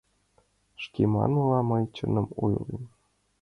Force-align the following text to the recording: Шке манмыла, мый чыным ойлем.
Шке 0.83 1.03
манмыла, 1.13 1.59
мый 1.69 1.83
чыным 1.95 2.27
ойлем. 2.43 2.75